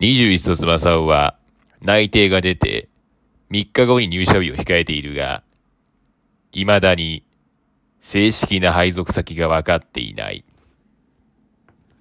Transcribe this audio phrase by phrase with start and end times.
[0.00, 1.36] 21卒正雄は
[1.82, 2.88] 内定が出て
[3.50, 5.42] 3日後に入社日を控えているが、
[6.52, 7.22] 未だに
[8.00, 10.42] 正式な配属先が分かっていない。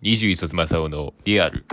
[0.03, 1.65] 21卒正雄のリアル。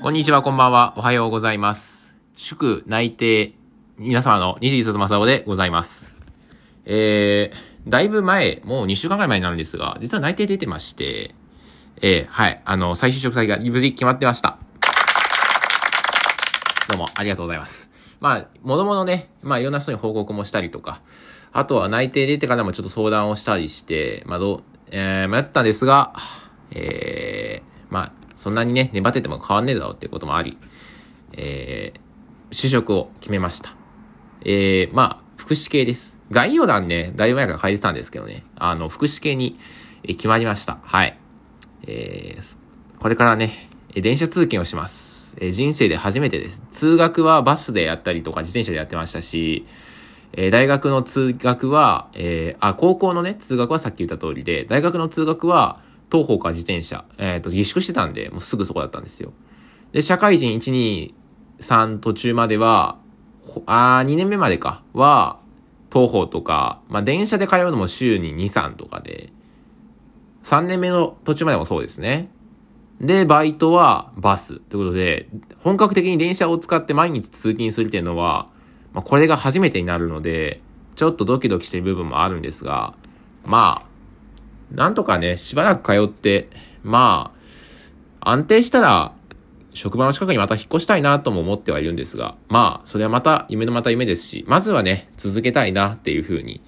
[0.00, 0.94] こんにちは、こんばんは。
[0.96, 2.14] おはようございます。
[2.34, 3.52] 祝内定、
[3.98, 6.14] 皆様の21卒正雄でございます。
[6.86, 11.34] えー、だいぶ前、もう2週間ぐらい前になるんですが、実は内定出てまして、
[12.00, 14.58] えー、はい、あの、再就職先が無事決まってました。
[16.88, 17.90] どうも、ありがとうございます。
[18.20, 21.02] まあ、ものものね、まあ、いろんな人に報告もしたりとか、
[21.52, 26.14] あとは内定出てからもちょっと相談をしたりして、まあ、どう、えー、迷ったんですが、
[26.70, 30.56] えー、まあ、そんなにね、粘ってても変わんねえだろうっていうこともあり、
[31.32, 33.76] えー、就職を決めました。
[34.40, 36.16] えー、まあ、福祉系です。
[36.30, 39.58] 概要欄ね、だいぶ前から書いてたんですけどね、あの、福祉系に
[40.06, 40.78] 決まりました。
[40.82, 41.18] はい。
[41.86, 42.58] えー
[42.98, 45.36] これからね、電車通勤をします。
[45.38, 46.62] えー人生で初めてです。
[46.70, 49.66] 通学はバスでやったりとか自転車でやってましたし、
[50.32, 59.32] えー大学の通学は、えーあ、高校のね、通学はさっき言った通りで、大学の通学は、徒歩か自転車、えっ、と、自粛してたんで、もうすぐそこだったんですよ。
[59.92, 61.14] で、社会人1、2、
[61.60, 62.98] 3途中までは、
[63.66, 65.38] あー2年目までか、は、
[65.90, 69.30] 徒歩とか、まあ、電車で通うのも週に2、3とかで、
[70.42, 72.28] 3年目の途中までもそうですね。
[73.00, 74.58] で、バイトはバス。
[74.58, 78.48] ということで、本格的に電車を使って毎日通勤するっていうのは、
[78.92, 80.60] まあ、これが初めてになるので、
[80.96, 82.94] ちょっとドキドキしてる部分もあるんですが、
[83.44, 83.84] ま
[84.72, 86.48] あ、なんとかね、しばらく通って、
[86.82, 87.32] ま
[88.20, 89.12] あ、安定したら、
[89.74, 96.62] 職場の近くにまた引っ越したいなとも思ってはいるんですが、まあ、それはまた夢のまた夢ですし、まずはね、続けたいなっていうふうに、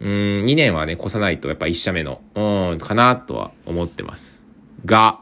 [0.00, 0.08] うん、
[0.44, 4.46] 2年はね、越さないとやっぱ1社目の、うん、かなとは思ってます。
[4.86, 5.20] が、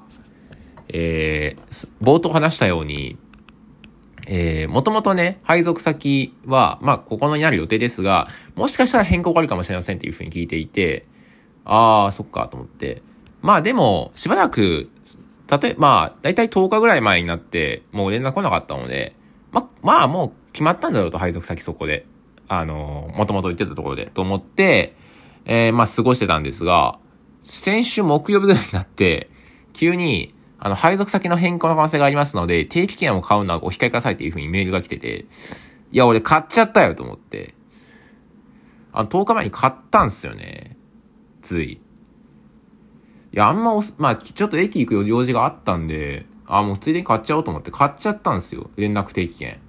[0.88, 3.18] えー冒頭話したように、
[4.26, 11.06] えー、もともとね、配属先は、まあ、ここのになる予定ですが、もしかしたら変更があるかもしれませんっていうふうに聞いていて、
[11.64, 13.02] ああ、そっか、と思って。
[13.40, 14.90] まあでも、しばらく、
[15.48, 19.16] たとえ、まあ、だいたい10日ぐらい前になって、もう連絡来なかったので、
[19.50, 22.06] ま、まあもう決まったんだろうと、配属先そこで。
[22.48, 24.94] あの、もともと言ってたところで、と思って、
[25.46, 26.98] えー、まあ過ごしてたんですが、
[27.42, 29.30] 先週木曜日ぐらいになって、
[29.72, 35.26] 急に、あの、配属先の変更の可能性がありますので、定期券を買うのはお控えくださいっていう風にメールが来てて、
[35.92, 37.54] いや、俺買っちゃったよと思って。
[38.92, 40.76] あの、10日前に買ったんすよね。
[41.40, 41.80] つい。
[43.38, 48.68] いや、あんまおす、まあ、ちょっと駅行く用事があったんで、あ、もうついでに買っちゃおうと思って買っちゃったんですよ。
[48.74, 49.60] 連絡定期券。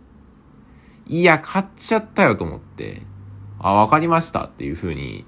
[1.06, 3.03] いや、買っちゃったよと思って。
[3.59, 5.24] あ、わかりましたっていう風に。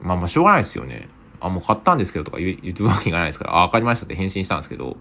[0.00, 1.10] まあまあ、しょうがないですよね。
[1.40, 4.96] あ、もう買ったんですけどとか言う言ってるわけがないですから、あ、わかりましたって返信したんですけど、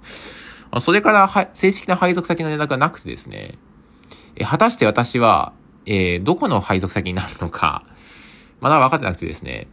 [0.71, 3.59] あそれからは正式な配属先の連絡がなくてですね、
[4.35, 5.53] え果たして私は、
[5.85, 7.85] えーどこの配属先になるのか、
[8.59, 9.69] まだ分かってなくてですね、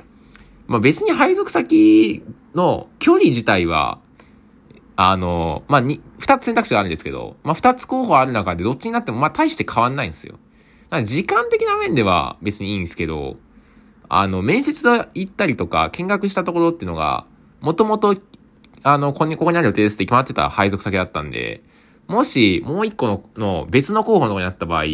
[0.69, 2.23] まあ別に配属先
[2.55, 3.99] の距離自体は、
[4.97, 10.39] あの、まあに、二つ選択肢があるんですけど、まあ二つ候補ある中でどっちになってもまあ大して変わんないんですよ。
[11.05, 13.37] 時間的な面では別にいいんですけど、
[14.09, 17.27] あの、面接行ったりとか見学したところっていうのが、
[17.61, 18.15] もともと、
[18.83, 21.63] あの、ここに、ここにある予定ですって決まってた配属先だったんで、
[22.09, 24.85] もし、もう一個の、の別の候補のとこにあった場合、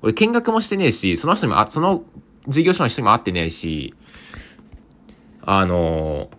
[0.00, 2.04] 俺見学もしてねえし、その人にも、あ、その
[2.48, 3.94] 事業所の人にも会ってねえし、
[5.42, 6.30] あの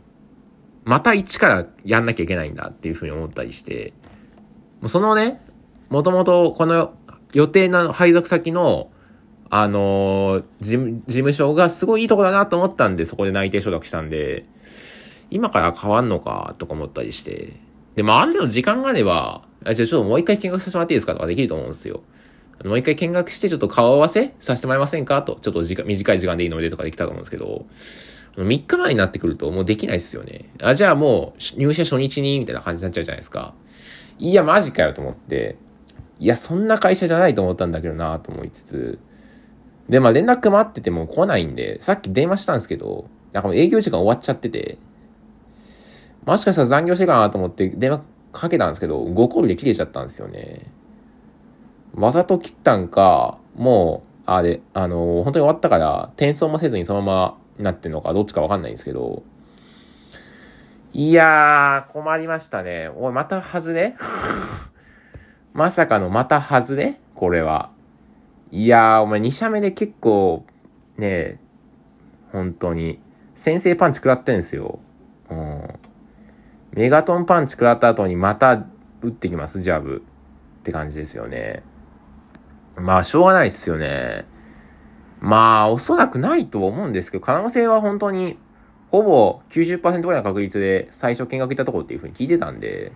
[0.85, 3.94] また一からやんなきゃいけないんだっていうふうに思ったりして、
[4.81, 5.41] もうそのね、
[5.90, 6.94] もともとこの
[7.34, 8.91] 予定の配属先の、
[9.50, 14.46] あの事務、事務所がすごいいいとこだなと思ったんで、そこで内定承諾したんで、
[15.31, 17.53] 今から変わんのかとか思ったりして。
[17.96, 22.03] で、まあ、ある程度時間があれば、じゃあちょっともう一回見学させてもらっていいですかとかできると思うんですよ。
[22.63, 27.66] もう一回見学して、ちょっと顔合わせさせてもらえませんかと、ちょっと時間短い時間でいいのでとかできたと思うんですけど、
[28.44, 30.50] 3日前になってくるともうできないですよね。
[30.62, 33.53] あ、じゃあもう入社初日にみたいな感じになっちゃうじゃないですか。
[34.20, 35.58] いや、マジかよと思って。
[36.20, 38.99] いや、そんな会社じゃないと思ったんだけどなと思いつつ。
[39.90, 44.78] で、まあ連絡待ってても来ないんで、さっき電話したんですけど、なんかもう営業時間終わっちゃってて、
[46.26, 50.72] もしかしたら残業してかなと思って電話かけたんですけど、5コールで切れちゃったんですよね。
[51.93, 59.23] わざと切ったんか、もう、あれ、あの本当に終わったから、転送もせずにそのままなってんのか、どっちかわかんないんですけど、
[60.93, 62.87] いやー、困りましたね。
[62.87, 63.96] おい、また外れ？
[65.53, 67.02] まさかのまた外れ？
[67.16, 67.69] これは。
[68.52, 70.46] いやー、お前2社目で結構、
[70.97, 71.40] ね
[72.31, 73.02] 本当に、
[73.34, 74.79] 先制パンチ食らってんすよ。
[75.29, 75.67] うん。
[76.72, 78.53] メガトンパンチ食らった後にまた
[79.02, 79.97] 打ってきます、ジャブ。
[80.59, 81.63] って感じですよね。
[82.78, 84.25] まあ、しょうがないっすよね。
[85.20, 88.38] まあ、おそらくないと思うんですけど、可能性は本当に、
[88.91, 92.91] ほぼ90%ぐらいの確率で最初見学行ったとこっていう風に聞いてたんで、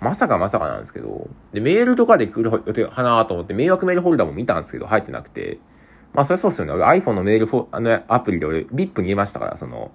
[0.00, 5.58] まさかまさかなんですけど、で、メールとかで来る予定かなと思って、迷惑メールホルダーも見たんですけど、入ってなくて、
[6.14, 6.72] まあ、それそうっすよね。
[6.72, 9.90] iPhone のメールフォあのアプリで俺、VIP に入れましたから、その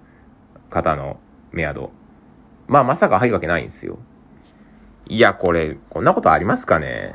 [0.69, 1.19] 方の
[1.51, 1.91] メアド。
[2.67, 3.97] まあ、まさか入るわけないんですよ。
[5.07, 7.13] いや、これ、こんなことありますかね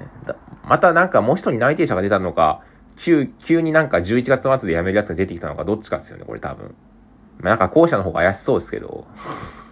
[0.64, 2.62] またなんかもう一人内定者が出たのか、
[3.00, 6.74] 急、急になんか11月末で辞めるやつが出てきたのか、どっちかっすよね、これ多分。
[7.38, 9.06] まあ、なんか後者の方が怪しそうですけど。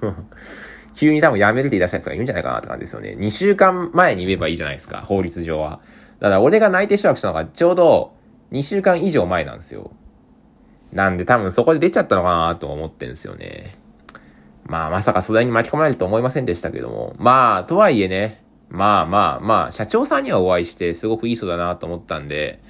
[0.97, 3.15] 急に多分辞めるって言い出したやつがいるんじゃないかなって感じですよね。
[3.19, 5.81] 2週間前に言えばいいじゃないですか、法律上は。
[6.21, 8.13] だから俺が内定承諾したのがちょうど
[8.51, 9.91] 2週間以上前なんですよ。
[10.93, 13.77] なんで多分そこで出ちゃったのかなと思ってるんですよね。
[14.65, 17.15] まあまさかそれに巻き込まれると思いませんでしたけども。
[17.19, 22.61] まあ、とはいえね、まあまあまあ、社長さんにはお会いしてすごくいい人だなと思ったんで、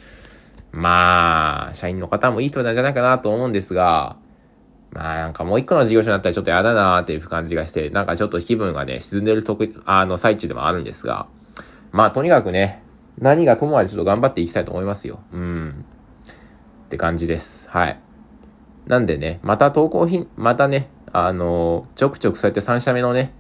[0.73, 4.17] まあ、社員の方もいい人なんじゃないかなと思うんですが、
[4.91, 11.27] まあなんかもう一個の事業所になったらちょっと嫌だなーっていう感じがして、なんかちょっと気分がね、沈んでるとく、あの、最中でもあるんですが、
[11.93, 12.83] まあとにかくね、
[13.19, 15.21] 何がともあれちょっと頑張っていきたいと思いますよ。
[15.33, 15.85] うん。
[16.87, 17.69] って感じです。
[17.71, 18.01] はい。
[18.87, 23.35] なんでね、また投稿品、またね、あの、ちょくちょくそうやって3社目のね、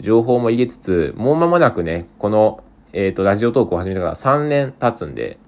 [0.00, 2.62] 情報も入れつつ、もう間もなくね、この、
[2.92, 5.38] えっ、ー、と、ラジオトークを始めてから3年経つんで、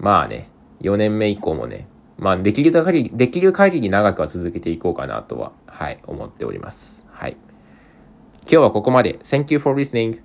[0.00, 0.48] まあね、
[0.80, 1.86] 4年目以降もね、
[2.18, 7.04] まあ、できる限り、できる限り長くは続けていこうかなとは、はい、思っております。
[7.08, 7.36] はい。
[8.42, 9.18] 今日はここまで。
[9.18, 10.20] Thank you for listening.